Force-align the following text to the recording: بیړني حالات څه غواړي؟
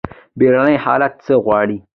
بیړني 0.39 0.75
حالات 0.85 1.13
څه 1.25 1.33
غواړي؟ 1.45 1.77